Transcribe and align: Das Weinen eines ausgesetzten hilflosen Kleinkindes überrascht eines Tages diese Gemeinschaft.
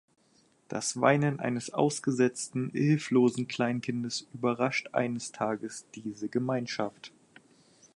Das 0.67 0.99
Weinen 0.99 1.39
eines 1.39 1.71
ausgesetzten 1.75 2.71
hilflosen 2.71 3.47
Kleinkindes 3.47 4.27
überrascht 4.33 4.89
eines 4.95 5.31
Tages 5.31 5.85
diese 5.93 6.27
Gemeinschaft. 6.27 7.11